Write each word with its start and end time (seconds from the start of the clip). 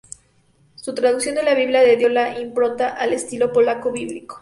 Su 0.77 0.95
traducción 0.95 1.35
de 1.35 1.43
la 1.43 1.53
Biblia 1.53 1.83
le 1.83 1.95
dio 1.95 2.09
la 2.09 2.39
impronta 2.39 2.89
al 2.89 3.13
estilo 3.13 3.53
polaco 3.53 3.91
bíblico. 3.91 4.39